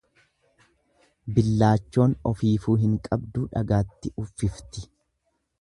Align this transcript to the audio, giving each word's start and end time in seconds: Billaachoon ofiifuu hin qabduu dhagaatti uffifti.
Billaachoon 1.35 2.17
ofiifuu 2.31 2.77
hin 2.87 2.97
qabduu 3.09 3.47
dhagaatti 3.55 4.17
uffifti. 4.25 4.89